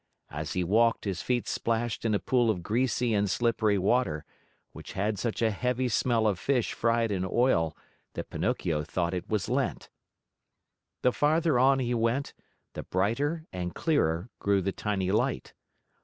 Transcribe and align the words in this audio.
As 0.31 0.53
he 0.53 0.63
walked 0.63 1.05
his 1.05 1.21
feet 1.21 1.47
splashed 1.47 2.05
in 2.05 2.15
a 2.15 2.19
pool 2.19 2.49
of 2.49 2.63
greasy 2.63 3.13
and 3.13 3.29
slippery 3.29 3.77
water, 3.77 4.25
which 4.71 4.93
had 4.93 5.19
such 5.19 5.43
a 5.43 5.51
heavy 5.51 5.87
smell 5.87 6.25
of 6.25 6.39
fish 6.39 6.73
fried 6.73 7.11
in 7.11 7.23
oil 7.23 7.77
that 8.13 8.31
Pinocchio 8.31 8.83
thought 8.83 9.13
it 9.13 9.29
was 9.29 9.47
Lent. 9.47 9.89
The 11.03 11.11
farther 11.13 11.59
on 11.59 11.77
he 11.77 11.93
went, 11.93 12.33
the 12.73 12.81
brighter 12.81 13.45
and 13.53 13.75
clearer 13.75 14.31
grew 14.39 14.59
the 14.63 14.71
tiny 14.71 15.11
light. 15.11 15.53